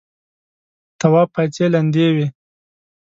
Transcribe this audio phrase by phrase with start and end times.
[0.99, 2.27] تواب پايڅې لندې وې.